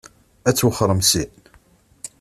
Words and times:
Ad 0.47 0.55
twexxṛem 0.55 1.01
syin? 1.11 1.33